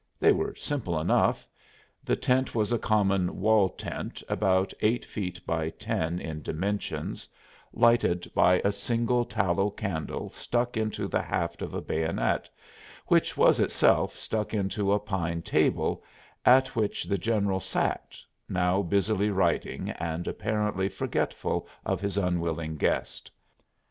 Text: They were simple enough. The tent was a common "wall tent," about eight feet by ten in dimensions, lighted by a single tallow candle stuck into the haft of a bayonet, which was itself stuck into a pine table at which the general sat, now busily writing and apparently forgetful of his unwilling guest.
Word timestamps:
They 0.19 0.31
were 0.31 0.55
simple 0.55 0.99
enough. 0.99 1.47
The 2.03 2.15
tent 2.15 2.55
was 2.55 2.71
a 2.71 2.79
common 2.79 3.39
"wall 3.39 3.69
tent," 3.69 4.23
about 4.27 4.73
eight 4.81 5.05
feet 5.05 5.39
by 5.45 5.69
ten 5.69 6.17
in 6.19 6.41
dimensions, 6.41 7.29
lighted 7.71 8.31
by 8.33 8.61
a 8.65 8.71
single 8.71 9.25
tallow 9.25 9.69
candle 9.69 10.29
stuck 10.31 10.75
into 10.75 11.07
the 11.07 11.21
haft 11.21 11.61
of 11.61 11.75
a 11.75 11.81
bayonet, 11.83 12.49
which 13.09 13.37
was 13.37 13.59
itself 13.59 14.17
stuck 14.17 14.55
into 14.55 14.91
a 14.91 14.97
pine 14.97 15.43
table 15.43 16.03
at 16.45 16.75
which 16.75 17.03
the 17.03 17.19
general 17.19 17.59
sat, 17.59 18.17
now 18.49 18.81
busily 18.81 19.29
writing 19.29 19.91
and 19.91 20.27
apparently 20.27 20.89
forgetful 20.89 21.67
of 21.85 22.01
his 22.01 22.17
unwilling 22.17 22.75
guest. 22.75 23.29